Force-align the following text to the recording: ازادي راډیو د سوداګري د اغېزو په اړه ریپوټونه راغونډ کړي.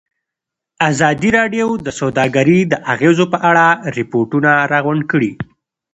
ازادي 0.89 1.29
راډیو 1.37 1.67
د 1.85 1.87
سوداګري 1.99 2.59
د 2.71 2.73
اغېزو 2.93 3.25
په 3.33 3.37
اړه 3.49 3.65
ریپوټونه 3.97 4.51
راغونډ 4.71 5.01
کړي. 5.11 5.31